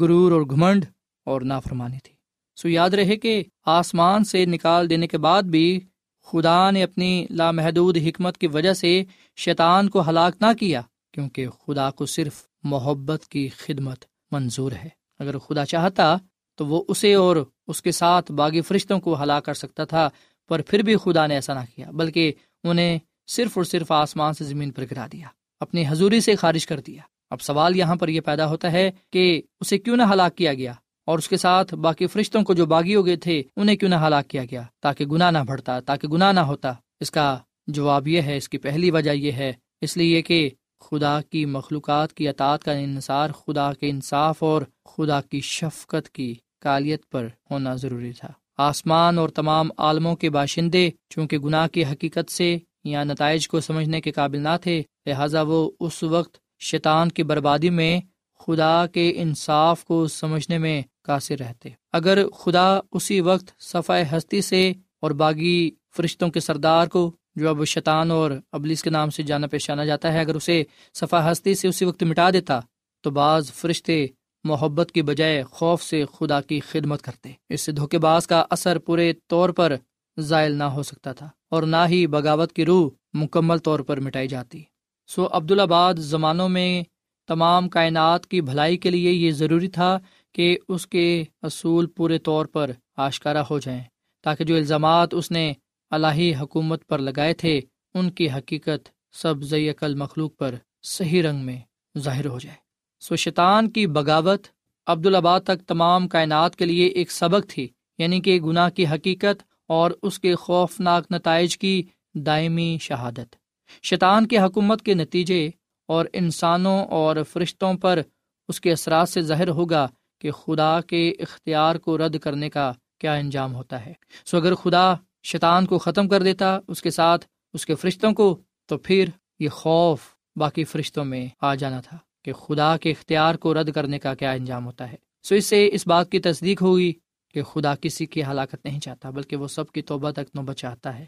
گرور 0.00 0.32
اور 0.32 0.40
گھمنڈ 0.40 0.84
اور 1.24 1.40
نافرمانی 1.40 1.98
تھی۔ 2.02 2.14
سو 2.56 2.68
یاد 2.68 2.90
رہے 2.90 3.16
کہ 3.16 3.44
آسمان 3.66 4.24
سے 4.24 4.44
نکال 4.44 4.90
دینے 4.90 5.06
کے 5.06 5.18
بعد 5.18 5.42
بھی 5.42 5.80
خدا 6.26 6.70
نے 6.70 6.82
اپنی 6.82 7.26
لامحدود 7.30 7.96
حکمت 7.96 8.38
کی 8.38 8.46
وجہ 8.46 8.72
سے 8.72 9.04
شیطان 9.36 9.88
کو 9.88 10.08
ہلاک 10.08 10.36
نہ 10.40 10.52
کیا، 10.60 10.82
کیونکہ 11.12 11.48
خدا 11.48 11.90
کو 11.90 12.06
صرف 12.06 12.42
محبت 12.62 13.26
کی 13.26 13.48
خدمت 13.48 14.04
منظور 14.30 14.72
ہے۔ 14.72 14.88
اگر 15.18 15.38
خدا 15.38 15.64
چاہتا 15.64 16.16
تو 16.54 16.66
وہ 16.66 16.84
اسے 16.88 17.14
اور 17.14 17.36
اس 17.66 17.82
کے 17.82 17.92
ساتھ 17.92 18.32
باغی 18.32 18.60
فرشتوں 18.60 19.00
کو 19.00 19.22
ہلاک 19.22 19.44
کر 19.44 19.54
سکتا 19.54 19.84
تھا، 19.84 20.08
پر 20.48 20.62
پھر 20.62 20.82
بھی 20.82 20.96
خدا 20.96 21.26
نے 21.26 21.34
ایسا 21.34 21.54
نہ 21.54 21.60
کیا، 21.74 21.90
بلکہ 21.90 22.32
انہیں 22.64 22.98
صرف 23.28 23.58
اور 23.58 23.64
صرف 23.64 23.92
آسمان 23.92 24.32
سے 24.32 24.44
زمین 24.44 24.70
پر 24.70 24.84
گرا 24.90 25.06
دیا، 25.12 25.26
اپنی 25.60 25.84
حضوری 25.88 26.20
سے 26.20 26.36
خارج 26.36 26.66
کر 26.66 26.80
دیا۔ 26.80 27.00
اب 27.30 27.40
سوال 27.40 27.76
یہاں 27.76 27.96
پر 27.96 28.08
یہ 28.08 28.20
پیدا 28.20 28.46
ہوتا 28.46 28.72
ہے 28.72 28.90
کہ 29.12 29.42
اسے 29.60 29.78
کیوں 29.78 29.96
نہ 29.96 30.02
ہلاک 30.12 30.36
کیا 30.36 30.54
گیا 30.54 30.72
اور 31.06 31.18
اس 31.18 31.28
کے 31.28 31.36
ساتھ 31.36 31.74
باقی 31.74 32.06
فرشتوں 32.06 32.42
کو 32.42 32.54
جو 32.54 32.66
باغی 32.66 32.94
ہو 32.94 33.06
گئے 33.06 33.16
تھے، 33.16 33.42
انہیں 33.56 33.76
کیوں 33.76 33.90
نہ 33.90 33.94
ہلاک 34.06 34.28
کیا 34.28 34.44
گیا 34.44 34.62
تاکہ 34.80 35.06
گناہ 35.06 35.30
نہ 35.30 35.38
بڑھتا، 35.46 35.80
تاکہ 35.80 36.08
گناہ 36.08 36.32
نہ 36.32 36.40
ہوتا؟ 36.40 36.72
اس 37.00 37.10
کا 37.10 37.38
جواب 37.66 38.08
یہ 38.08 38.22
ہے، 38.22 38.36
اس 38.36 38.48
کی 38.48 38.58
پہلی 38.58 38.90
وجہ 38.90 39.10
یہ 39.10 39.32
ہے، 39.32 39.52
اس 39.80 39.96
لیے 39.96 40.22
کہ 40.22 40.50
خدا 40.80 41.20
کی 41.20 41.44
مخلوقات 41.44 42.12
کی 42.14 42.28
اطاعت 42.28 42.64
کا 42.64 42.72
انحصار 42.72 43.30
خدا 43.30 43.72
کے 43.72 43.90
انصاف 43.90 44.42
اور 44.42 44.62
خدا 44.84 45.20
کی 45.20 45.40
شفقت 45.40 46.10
کی 46.10 46.34
کالیت 46.60 47.08
پر 47.10 47.28
ہونا 47.50 47.74
ضروری 47.74 48.12
تھا۔ 48.12 48.28
آسمان 48.58 49.18
اور 49.18 49.28
تمام 49.28 49.68
عالموں 49.78 50.16
کے 50.16 50.30
باشندے، 50.30 50.90
چونکہ 51.10 51.38
گناہ 51.38 51.66
کی 51.66 51.84
حقیقت 51.84 52.30
سے 52.30 52.58
یا 52.88 53.04
نتائج 53.04 53.48
کو 53.48 53.60
سمجھنے 53.60 54.00
کے 54.00 54.10
قابل 54.10 54.40
نہ 54.40 54.56
تھے، 54.62 54.82
لہٰذا 55.06 55.42
وہ 55.42 55.70
اس 55.80 56.02
وقت 56.02 56.38
شیطان 56.60 57.08
کی 57.08 57.22
بربادی 57.22 57.70
میں 57.70 58.00
خدا 58.38 58.86
کے 58.86 59.12
انصاف 59.16 59.84
کو 59.84 60.06
سمجھنے 60.06 60.58
میں 60.58 60.82
قاصر 61.02 61.38
رہتے۔ 61.38 61.68
اگر 61.92 62.30
خدا 62.30 62.80
اسی 62.92 63.20
وقت 63.20 63.62
صفحہ 63.62 64.16
ہستی 64.16 64.42
سے 64.42 64.72
اور 65.00 65.10
باغی 65.10 65.70
فرشتوں 65.96 66.28
کے 66.28 66.40
سردار 66.40 66.86
کو، 66.86 67.12
جو 67.36 67.48
اب 67.48 67.64
شیطان 67.64 68.10
اور 68.10 68.30
ابلیس 68.52 68.82
کے 68.82 68.90
نام 68.90 69.10
سے 69.10 69.22
جانا 69.22 69.46
پہچانا 69.46 69.84
جاتا 69.84 70.12
ہے، 70.12 70.20
اگر 70.20 70.34
اسے 70.34 70.64
صفحہ 70.94 71.32
ہستی 71.32 71.54
سے 71.54 71.68
اسی 71.68 71.84
وقت 71.84 72.02
مٹا 72.02 72.30
دیتا، 72.30 72.60
تو 73.00 73.10
بعض 73.10 73.52
فرشتے 73.52 74.06
محبت 74.44 74.92
کی 74.94 75.02
بجائے 75.02 75.42
خوف 75.42 75.82
سے 75.82 76.04
خدا 76.18 76.40
کی 76.40 76.60
خدمت 76.60 77.02
کرتے۔ 77.02 77.32
اس 77.48 77.60
سے 77.60 77.72
دھوکے 77.72 77.98
باز 77.98 78.26
کا 78.26 78.44
اثر 78.50 78.78
پورے 78.78 79.12
طور 79.26 79.48
پر 79.48 79.76
زائل 80.18 80.52
نہ 80.52 80.64
ہو 80.64 80.82
سکتا 80.82 81.12
تھا۔ 81.12 81.28
اور 81.50 81.62
نہ 81.62 81.84
ہی 81.88 82.06
بغاوت 82.06 82.52
کی 82.52 82.64
روح 82.64 82.90
مکمل 83.14 83.58
طور 83.58 83.80
پر 83.80 84.00
مٹائی 84.00 84.28
جاتی۔ 84.28 84.62
سو 85.08 85.26
عبدالآباد 85.32 85.94
زمانوں 85.94 86.48
میں 86.48 86.82
تمام 87.28 87.68
کائنات 87.68 88.26
کی 88.26 88.40
بھلائی 88.40 88.76
کے 88.76 88.90
لیے 88.90 89.10
یہ 89.12 89.30
ضروری 89.30 89.68
تھا 89.68 89.98
کہ 90.34 90.58
اس 90.68 90.86
کے 90.86 91.24
اصول 91.42 91.86
پورے 91.86 92.18
طور 92.18 92.46
پر 92.46 92.70
آشکارا 92.96 93.42
ہو 93.50 93.58
جائیں، 93.58 93.82
تاکہ 94.24 94.44
جو 94.44 94.56
الزامات 94.56 95.14
اس 95.14 95.30
نے 95.30 95.52
الہی 95.90 96.34
حکومت 96.34 96.86
پر 96.86 96.98
لگائے 96.98 97.34
تھے، 97.34 97.60
ان 97.94 98.10
کی 98.10 98.30
حقیقت 98.30 98.88
سب 99.12 99.42
زی 99.42 99.70
عقل 99.70 99.94
مخلوق 99.94 100.36
پر 100.36 100.54
صحیح 100.82 101.22
رنگ 101.22 101.40
میں 101.40 101.58
ظاہر 101.98 102.26
ہو 102.26 102.38
جائے۔ 102.38 102.56
سو 103.00 103.16
شیطان 103.16 103.70
کی 103.70 103.86
بغاوت 103.86 104.46
عبدالآباد 104.86 105.40
تک 105.40 105.66
تمام 105.66 106.08
کائنات 106.08 106.56
کے 106.56 106.64
لیے 106.64 106.86
ایک 106.86 107.10
سبق 107.10 107.48
تھی 107.48 107.68
یعنی 107.98 108.20
کہ 108.20 108.40
گناہ 108.40 108.70
کی 108.70 108.86
حقیقت 108.86 109.42
اور 109.68 109.90
اس 110.02 110.18
کے 110.18 110.34
خوفناک 110.34 111.12
نتائج 111.12 111.58
کی 111.58 111.82
دائمی 112.14 112.78
شہادت۔ 112.80 113.36
شیطان 113.82 114.26
کی 114.26 114.38
حکومت 114.38 114.82
کے 114.82 114.94
نتیجے 114.94 115.50
اور 115.88 116.06
انسانوں 116.12 116.84
اور 116.84 117.16
فرشتوں 117.32 117.74
پر 117.74 118.00
اس 118.48 118.60
کے 118.60 118.72
اثرات 118.72 119.08
سے 119.08 119.20
ظاہر 119.20 119.48
ہوگا 119.48 119.88
کہ 120.20 120.30
خدا 120.30 120.80
کے 120.80 121.10
اختیار 121.10 121.76
کو 121.76 121.98
رد 121.98 122.18
کرنے 122.18 122.50
کا 122.50 122.72
کیا 123.00 123.14
انجام 123.14 123.54
ہوتا 123.54 123.86
ہے۔ 123.86 123.92
سو 124.24 124.36
اگر 124.36 124.54
خدا 124.54 124.94
شیطان 125.22 125.66
کو 125.66 125.78
ختم 125.78 126.08
کر 126.08 126.22
دیتا 126.22 126.58
اس 126.68 126.82
کے 126.82 126.90
ساتھ 126.90 127.26
اس 127.54 127.66
کے 127.66 127.74
فرشتوں 127.74 128.12
کو، 128.12 128.40
تو 128.66 128.78
پھر 128.78 129.08
یہ 129.38 129.48
خوف 129.48 130.00
باقی 130.36 130.64
فرشتوں 130.64 131.04
میں 131.04 131.26
آ 131.40 131.54
جانا 131.54 131.80
تھا 131.80 131.98
کہ 132.24 132.32
خدا 132.32 132.76
کے 132.76 132.90
اختیار 132.90 133.34
کو 133.34 133.54
رد 133.54 133.72
کرنے 133.72 133.98
کا 133.98 134.14
کیا 134.14 134.30
انجام 134.30 134.66
ہوتا 134.66 134.92
ہے۔ 134.92 134.96
سو 135.22 135.34
اس 135.34 135.46
سے 135.46 135.70
اس 135.72 135.86
بات 135.86 136.10
کی 136.10 136.20
تصدیق 136.20 136.62
ہوگی 136.62 136.92
کہ 137.28 137.42
خدا 137.42 137.74
کسی 137.74 138.06
کی 138.06 138.24
ہلاکت 138.24 138.64
نہیں 138.64 138.80
چاہتا، 138.80 139.10
بلکہ 139.10 139.36
وہ 139.36 139.48
سب 139.48 139.70
کی 139.70 139.82
توبہ 139.82 140.10
تک 140.10 140.34
نوبت 140.34 140.56
چاہتا 140.56 140.98
ہے۔ 140.98 141.06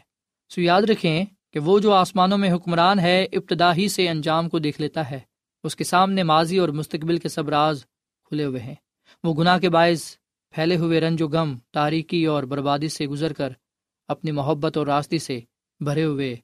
سو 0.49 0.61
یاد 0.61 0.81
رکھیں 0.81 1.25
کہ 1.53 1.59
وہ 1.59 1.79
جو 1.79 1.93
آسمانوں 1.93 2.37
میں 2.37 2.53
حکمران 2.53 2.99
ہے، 2.99 3.23
ابتدا 3.23 3.75
ہی 3.75 3.87
سے 3.87 4.09
انجام 4.09 4.49
کو 4.49 4.59
دیکھ 4.59 4.81
لیتا 4.81 5.11
ہے۔ 5.11 5.19
اس 5.63 5.75
کے 5.75 5.83
سامنے 5.83 6.23
ماضی 6.23 6.57
اور 6.57 6.69
مستقبل 6.69 7.17
کے 7.17 7.29
سب 7.29 7.49
راز 7.49 7.85
کھلے 8.25 8.43
ہوئے 8.43 8.59
ہیں۔ 8.59 8.75
وہ 9.23 9.33
گناہ 9.33 9.57
کے 9.57 9.69
باعث 9.69 10.15
پھیلے 10.51 10.77
ہوئے 10.77 10.99
رنج 10.99 11.21
و 11.21 11.27
غم، 11.27 11.57
تاریکی 11.71 12.25
اور 12.25 12.43
بربادی 12.43 12.89
سے 12.89 13.07
گزر 13.07 13.33
کر 13.33 13.53
اپنی 14.07 14.31
محبت 14.31 14.77
اور 14.77 14.87
راستی 14.87 15.19
سے 15.19 15.39
بھرے 15.79 16.03
ہوئے 16.03 16.35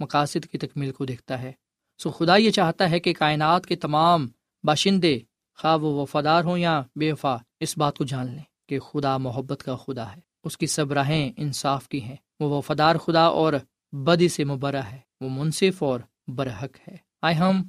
مقاصد 0.00 0.46
کی 0.46 0.58
تکمیل 0.58 0.92
کو 0.92 1.04
دیکھتا 1.04 1.42
ہے۔ 1.42 1.52
سو 1.98 2.10
خدا 2.10 2.36
یہ 2.36 2.50
چاہتا 2.50 2.90
ہے 2.90 3.00
کہ 3.00 3.12
کائنات 3.12 3.66
کے 3.66 3.76
تمام 3.76 4.28
باشندے 4.64 5.18
خواہ 5.58 5.76
وہ 5.76 6.02
وفادار 6.02 6.44
ہوں 6.44 6.58
یا 6.58 6.82
بے 6.96 7.12
وفا 7.12 7.36
اس 7.60 7.78
بات 7.78 7.98
کو 7.98 8.04
جان 8.04 8.26
لیں۔ 8.26 8.49
کہ 8.70 8.78
خدا 8.78 9.16
محبت 9.16 9.62
کا 9.62 9.76
خدا 9.76 10.16
ہے۔ 10.16 10.20
اس 10.44 10.58
کی 10.58 10.66
سب 10.66 10.92
راہیں 10.92 11.32
انصاف 11.36 11.88
کی 11.88 12.02
ہیں۔ 12.02 12.16
وہ 12.40 12.56
وفادار 12.56 12.96
خدا 12.96 13.22
اور 13.22 13.52
بدی 13.92 14.28
سے 14.28 14.44
مبرہ 14.44 14.82
ہے۔ 14.82 14.98
وہ 15.20 15.28
منصف 15.30 15.82
اور 15.82 16.00
برحق 16.28 16.88
ہے۔ 16.88 16.96
آئے 17.22 17.34
ہم، 17.34 17.62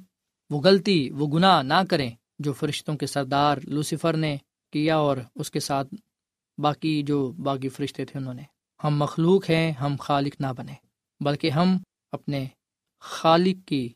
وہ 0.50 0.60
غلطی، 0.60 1.10
وہ 1.10 1.26
گناہ 1.26 1.62
نہ 1.62 1.74
کریں 1.90 2.10
جو 2.38 2.52
فرشتوں 2.52 2.96
کے 2.96 3.06
سردار 3.06 3.56
لوسیفر 3.64 4.16
نے 4.16 4.36
کیا 4.72 4.96
اور 4.96 5.16
اس 5.34 5.50
کے 5.50 5.60
ساتھ 5.60 5.94
باقی 6.58 7.02
جو 7.02 7.32
باقی 7.32 7.68
فرشتے 7.68 8.04
تھے 8.04 8.20
انہوں 8.20 8.34
نے۔ 8.34 8.42
ہم 8.84 8.98
مخلوق 8.98 9.50
ہیں، 9.50 9.72
ہم 9.72 9.96
خالق 10.00 10.40
نہ 10.40 10.52
بنے 10.56 10.74
بلکہ 11.20 11.50
ہم 11.50 11.76
اپنے 12.12 12.46
خالق 13.00 13.68
کی 13.68 13.88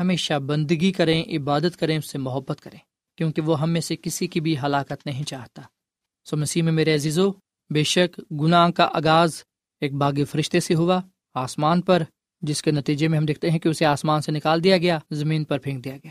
ہمیشہ 0.00 0.34
بندگی 0.34 0.92
کریں، 0.92 1.24
عبادت 1.24 1.76
کریں، 1.76 1.98
اس 1.98 2.10
سے 2.10 2.18
محبت 2.18 2.60
کریں۔ 2.60 2.78
کیونکہ 3.16 3.42
وہ 3.42 3.60
ہم 3.60 3.70
میں 3.70 3.80
سے 3.80 3.96
کسی 3.96 4.26
کی 4.26 4.40
بھی 4.40 4.58
ہلاکت 4.58 5.06
نہیں 5.06 5.24
چاہتا۔ 5.24 5.62
سو 6.30 6.36
مسیح 6.36 6.62
میں 6.62 6.72
میرے 6.72 6.94
عزیزو، 6.94 7.30
بے 7.70 7.84
شک 7.84 8.20
گناہ 8.32 8.70
کا 8.70 8.84
آغاز 8.84 9.42
ایک 9.80 9.92
باغ 9.92 10.12
فرشتے 10.30 10.60
سے 10.60 10.74
ہوا، 10.74 11.00
آسمان 11.34 11.80
پر، 11.80 12.02
جس 12.40 12.62
کے 12.62 12.70
نتیجے 12.70 13.08
میں 13.08 13.18
ہم 13.18 13.24
دیکھتے 13.24 13.50
ہیں 13.50 13.58
کہ 13.58 13.68
اسے 13.68 13.84
آسمان 13.84 14.20
سے 14.20 14.32
نکال 14.32 14.64
دیا 14.64 14.76
گیا، 14.76 14.98
زمین 15.10 15.44
پر 15.44 15.58
پھینک 15.58 15.84
دیا 15.84 15.96
گیا۔ 15.96 16.10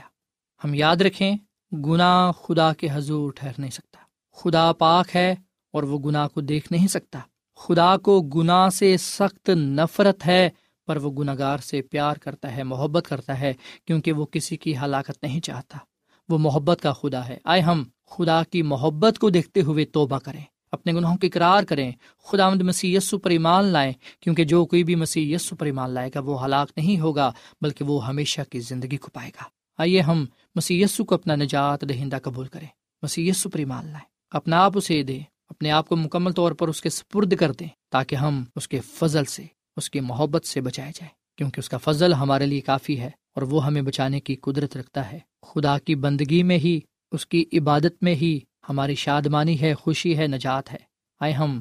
ہم 0.63 0.73
یاد 0.73 0.95
رکھیں، 0.95 1.35
گناہ 1.71 2.31
خدا 2.31 2.73
کے 2.73 2.87
حضور 2.91 3.31
ٹھہر 3.31 3.51
نہیں 3.57 3.71
سکتا۔ 3.71 3.99
خدا 4.35 4.73
پاک 4.73 5.15
ہے 5.15 5.35
اور 5.73 5.83
وہ 5.83 5.99
گناہ 5.99 6.27
کو 6.27 6.41
دیکھ 6.41 6.71
نہیں 6.71 6.87
سکتا۔ 6.87 7.19
خدا 7.55 7.97
کو 7.97 8.21
گناہ 8.21 8.69
سے 8.69 8.97
سخت 8.97 9.49
نفرت 9.49 10.25
ہے، 10.25 10.49
پر 10.87 10.97
وہ 10.97 11.11
گناہ 11.11 11.35
گار 11.37 11.57
سے 11.57 11.81
پیار 11.81 12.15
کرتا 12.15 12.55
ہے، 12.55 12.63
محبت 12.63 13.05
کرتا 13.09 13.39
ہے، 13.39 13.53
کیونکہ 13.85 14.11
وہ 14.11 14.25
کسی 14.25 14.57
کی 14.57 14.77
ہلاکت 14.77 15.23
نہیں 15.23 15.41
چاہتا۔ 15.41 15.77
وہ 16.29 16.37
محبت 16.37 16.79
کا 16.81 16.93
خدا 16.93 17.27
ہے۔ 17.27 17.37
آئے 17.43 17.61
ہم 17.61 17.83
خدا 18.07 18.43
کی 18.43 18.61
محبت 18.61 19.19
کو 19.19 19.29
دیکھتے 19.29 19.61
ہوئے 19.61 19.85
توبہ 19.85 20.19
کریں، 20.19 20.43
اپنے 20.71 20.93
گناہوں 20.93 21.17
کی 21.17 21.27
اقرار 21.27 21.63
کریں 21.63 21.91
خدا 22.23 22.49
مد 22.49 22.61
مسیح 22.61 22.97
یسو 22.97 23.17
پر 23.17 23.29
ایمان 23.29 23.65
لائیں، 23.65 23.93
کیونکہ 24.19 24.43
جو 24.43 24.65
کوئی 24.65 24.83
بھی 24.83 24.95
مسیح 24.95 25.35
یسو 25.35 25.55
پر 25.55 25.65
ایمان 25.65 25.89
لائے 25.89 26.09
گا، 26.15 26.19
وہ 26.19 26.45
ہلاک 26.45 26.71
نہیں 26.77 26.99
ہوگا، 26.99 27.31
بلکہ 27.61 27.85
وہ 27.85 28.07
ہمیشہ 28.07 28.41
کی 28.49 28.59
زندگی 28.59 28.97
کو 28.97 29.07
پائے 29.13 29.29
گا۔ 29.29 29.43
آئیے 29.77 30.01
ہم 30.01 30.25
مسی 30.55 30.81
یسو 30.81 31.03
کو 31.03 31.15
اپنا 31.15 31.35
نجات 31.35 31.89
دہندہ 31.89 32.17
قبول 32.23 32.47
کریں۔ 32.47 32.67
مسی 33.03 33.27
یسو 33.27 33.49
پر 33.49 33.59
ایمان 33.59 33.85
لائیں۔ 33.85 34.05
اپنا 34.29 34.63
آپ 34.63 34.71
اسے 34.75 35.03
دیں، 35.03 35.19
اپنے 35.49 35.71
آپ 35.71 35.89
کو 35.89 35.95
مکمل 35.95 36.31
طور 36.31 36.51
پر 36.51 36.67
اس 36.67 36.81
کے 36.81 36.89
سپرد 36.89 37.35
کر 37.35 37.51
دیں، 37.51 37.67
تاکہ 37.91 38.15
ہم 38.15 38.43
اس 38.55 38.67
کے 38.67 38.79
فضل 38.79 39.25
سے، 39.25 39.45
اس 39.77 39.89
کی 39.89 39.99
محبت 39.99 40.45
سے 40.45 40.61
بچائے 40.61 40.91
جائیں۔ 40.95 41.37
کیونکہ 41.37 41.59
اس 41.59 41.69
کا 41.69 41.77
فضل 41.77 42.13
ہمارے 42.13 42.45
لیے 42.45 42.61
کافی 42.61 42.99
ہے 42.99 43.07
اور 43.07 43.41
وہ 43.41 43.65
ہمیں 43.65 43.81
بچانے 43.81 44.19
کی 44.19 44.35
قدرت 44.35 44.77
رکھتا 44.77 45.11
ہے۔ 45.11 45.19
خدا 45.41 45.79
کی 45.79 45.95
بندگی 45.95 46.43
میں 46.43 46.57
ہی 46.57 46.79
اس 47.15 47.25
کی 47.25 47.45
عبادت 47.53 48.03
میں 48.03 48.15
ہی 48.15 48.39
ہماری 48.69 48.95
شادمانی 48.95 49.61
ہے، 49.61 49.73
خوشی 49.73 50.17
ہے، 50.17 50.27
نجات 50.27 50.71
ہے۔ 50.71 50.77
آئے 51.19 51.33
ہم، 51.33 51.59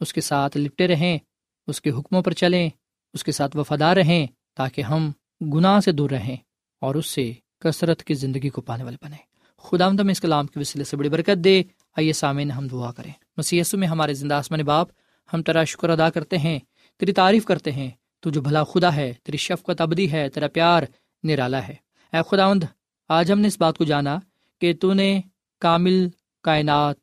اس 0.00 0.12
کے 0.12 0.20
ساتھ 0.20 0.56
لپٹے 0.56 0.88
رہیں، 0.88 1.18
اس 1.66 1.80
کے 1.80 1.90
حکموں 1.90 2.22
پر 2.22 2.32
چلیں، 2.32 2.70
اس 3.14 3.24
کے 3.24 3.32
ساتھ 3.32 3.56
وفادار 3.56 3.96
رہیں 3.96 4.26
تاکہ 4.54 4.80
ہم 4.80 5.12
گناہ 5.40 5.80
سے 5.80 5.92
دور 5.92 6.10
رہیں 6.10 6.36
اور 6.80 6.94
اس 6.94 7.06
سے 7.06 7.32
کثرت 7.60 8.04
کی 8.04 8.14
زندگی 8.14 8.48
کو 8.48 8.60
پانے 8.60 8.84
والے 8.84 8.96
بنے 9.02 9.16
خدا 9.58 9.86
ہم 9.86 10.08
اس 10.08 10.20
کلام 10.20 10.46
کے 10.46 10.60
وسیلے 10.60 10.84
سے 10.84 10.96
بڑی 10.96 11.08
برکت 11.08 11.44
دے۔ 11.44 11.62
آئیے 11.96 12.12
سامعین، 12.12 12.50
ہم 12.50 12.68
دعا 12.68 12.92
کریں۔ 12.92 13.12
مسی 13.36 13.60
میں 13.72 13.88
ہمارے 13.88 14.14
زندہ 14.14 14.34
آسمان 14.34 14.60
باپ، 14.60 14.88
ہم 15.32 15.42
تیرا 15.42 15.64
شکر 15.64 15.90
ادا 15.90 16.10
کرتے 16.10 16.38
ہیں، 16.38 16.58
تیری 16.98 17.12
تعریف 17.12 17.44
کرتے 17.44 17.72
ہیں۔ 17.72 17.90
تو 18.20 18.30
جو 18.30 18.40
بھلا 18.40 18.64
خدا 18.64 18.96
ہے، 18.96 19.14
تیری 19.22 19.36
شفقت 19.36 19.80
ابدی 19.80 20.12
ہے، 20.12 20.28
تیرا 20.28 20.48
پیار 20.48 20.82
نرالا 21.22 21.68
ہے۔ 21.68 21.74
اے 22.12 22.16
خداوند، 22.30 22.64
آج 23.08 23.32
ہم 23.32 23.40
نے 23.40 23.48
اس 23.48 23.60
بات 23.60 23.78
کو 23.78 23.84
جانا 23.84 24.18
کہ 24.62 24.74
تو 24.74 24.92
نے 24.92 25.20
کامل 25.60 26.08
کائنات 26.42 26.96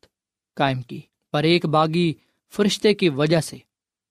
قائم 0.54 0.82
کی۔ 0.82 1.00
پر 1.32 1.42
ایک 1.42 1.66
باغی 1.66 2.12
فرشتے 2.56 2.94
کی 2.94 3.08
وجہ 3.08 3.40
سے 3.40 3.56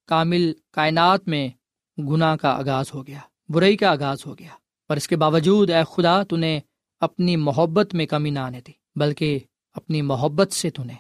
کامل 0.07 0.53
کائنات 0.71 1.27
میں 1.27 1.49
گناہ 1.97 2.35
کا 2.35 2.49
آغاز 2.49 2.85
ہو 2.93 3.07
گیا، 3.07 3.19
برائی 3.49 3.77
کا 3.77 3.89
آغاز 3.89 4.25
ہو 4.25 4.39
گیا۔ 4.39 4.49
پر 4.88 4.97
اس 4.97 5.07
کے 5.07 5.15
باوجود 5.15 5.69
اے 5.69 5.83
خدا 5.95 6.23
تو 6.23 6.35
نے 6.35 6.59
اپنی 6.99 7.35
محبت 7.35 7.95
میں 7.95 8.05
کمی 8.05 8.29
نہ 8.29 8.39
آنے 8.39 8.62
دی، 8.67 8.71
بلکہ 8.95 9.39
اپنی 9.73 10.01
محبت 10.01 10.51
سے 10.51 10.69
تو 10.69 10.83
نے 10.83 10.93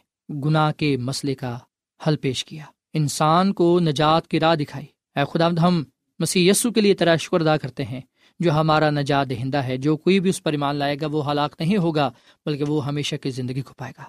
گناہ 0.45 0.71
کے 0.71 0.97
مسئلے 0.97 1.35
کا 1.35 1.59
حل 2.07 2.17
پیش 2.17 2.45
کیا۔ 2.45 2.63
انسان 2.93 3.53
کو 3.53 3.79
نجات 3.79 4.27
کی 4.27 4.39
راہ 4.39 4.55
دکھائی۔ 4.55 4.85
اے 5.15 5.21
خدا 5.33 5.47
ہم 5.47 5.83
مسیح 6.19 6.51
یسو 6.51 6.71
کے 6.71 6.81
لیے 6.81 6.93
تیرا 6.93 7.15
شکر 7.15 7.41
ادا 7.41 7.57
کرتے 7.57 7.85
ہیں۔ 7.85 8.01
جو 8.39 8.51
ہمارا 8.51 8.89
نجات 8.89 9.29
دہندہ 9.29 9.57
ہے، 9.57 9.77
جو 9.77 9.97
کوئی 9.97 10.19
بھی 10.19 10.29
اس 10.29 10.43
پر 10.43 10.51
ایمان 10.51 10.75
لائے 10.75 10.95
گا، 11.01 11.07
وہ 11.11 11.31
ہلاک 11.31 11.55
نہیں 11.59 11.77
ہوگا، 11.77 12.11
بلکہ 12.45 12.63
وہ 12.63 12.85
ہمیشہ 12.85 13.15
کی 13.15 13.29
زندگی 13.29 13.61
کو 13.61 13.73
پائے 13.77 13.93
گا۔ 13.97 14.03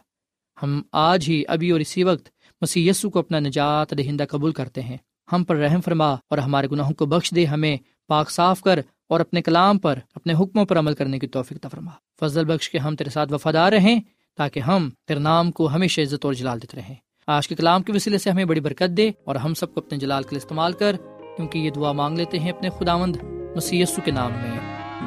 ہم 0.62 0.82
آج 0.92 1.24
ہی 1.28 1.42
ابھی 1.48 1.70
اور 1.70 1.80
اسی 1.80 2.04
وقت 2.04 2.28
مسیح 2.60 2.90
یسو 2.90 3.10
کو 3.10 3.18
اپنا 3.18 3.40
نجات 3.40 3.98
دہندہ 3.98 4.24
قبول 4.30 4.52
کرتے 4.52 4.82
ہیں۔ 4.82 4.96
ہم 5.32 5.44
پر 5.44 5.56
رحم 5.56 5.80
فرما 5.80 6.12
اور 6.12 6.38
ہمارے 6.38 6.66
گناہوں 6.72 6.94
کو 6.94 7.06
بخش 7.06 7.32
دے، 7.34 7.44
ہمیں 7.44 7.76
پاک 8.08 8.30
صاف 8.30 8.60
کر 8.60 8.80
اور 9.08 9.20
اپنے 9.20 9.42
کلام 9.42 9.78
پر، 9.78 9.98
اپنے 10.14 10.32
حکموں 10.32 10.64
پر 10.64 10.78
عمل 10.78 10.94
کرنے 10.94 11.18
کی 11.18 11.26
توفیق 11.26 11.66
فرما۔ 11.70 11.90
فضل 12.20 12.44
بخش 12.44 12.70
کے 12.70 12.78
ہم 12.78 12.96
تیرے 12.96 13.10
ساتھ 13.10 13.32
وفادار 13.32 13.72
رہیں، 13.72 14.00
تاکہ 14.36 14.60
ہم 14.60 14.90
تیرے 15.08 15.18
نام 15.18 15.52
کو 15.52 15.74
ہمیشہ 15.74 16.00
عزت 16.00 16.24
اور 16.24 16.34
جلال 16.34 16.62
دیتے 16.62 16.76
رہیں۔ 16.76 16.94
آج 17.26 17.48
کے 17.48 17.54
کلام 17.54 17.82
کے 17.82 17.92
وسیلے 17.92 18.18
سے 18.18 18.30
ہمیں 18.30 18.44
بڑی 18.44 18.60
برکت 18.60 18.96
دے 18.96 19.10
اور 19.24 19.36
ہم 19.36 19.54
سب 19.54 19.74
کو 19.74 19.80
اپنے 19.80 19.98
جلال 19.98 20.22
کے 20.22 20.28
لیے 20.30 20.38
استعمال 20.38 20.72
کر، 20.72 20.96
کیونکہ 21.36 21.58
یہ 21.58 21.70
دعا 21.70 21.92
مانگ 21.92 22.18
لیتے 22.18 22.38
ہیں 22.38 22.52
اپنے 22.52 22.68
خداوند۔ 22.78 23.16
مسی 23.56 23.84
کے 24.04 24.10
نام 24.10 24.32
میں، 24.32 24.58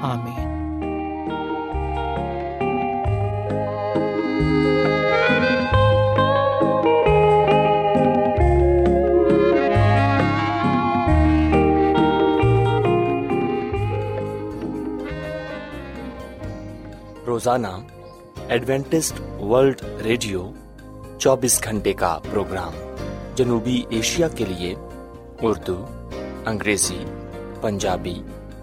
آمین۔ 0.02 0.54
روزانہ 17.28 17.68
ایڈوینٹسٹ 18.48 19.20
ورلڈ 19.42 19.82
ریڈیو 20.04 20.52
چوبیس 21.18 21.64
گھنٹے 21.64 21.94
کا 21.94 22.20
پروگرام 22.32 22.74
جنوبی 23.36 23.84
ایشیا 23.90 24.28
کے 24.28 24.46
لیے 24.46 24.76
اردو، 25.42 25.86
انگریزی، 26.46 27.06
پنجابی 27.62 28.22